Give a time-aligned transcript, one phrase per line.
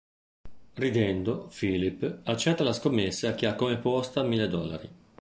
[0.73, 4.89] Ridendo, Philip accetta la scommessa che ha come posta mille dollari.